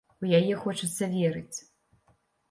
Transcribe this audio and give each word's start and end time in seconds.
У 0.25 0.29
яе 0.37 0.53
хочацца 0.61 1.09
верыць. 1.11 1.57